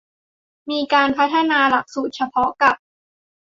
[0.69, 2.75] มีการพัฒนาหลักสูตรเฉพาะกับ